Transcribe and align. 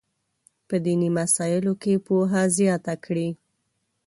په 0.67 0.75
دیني 0.85 1.09
مسایلو 1.19 1.73
کې 1.81 1.93
پوهه 2.05 2.43
زیاته 2.57 2.93
کړي. 3.05 3.29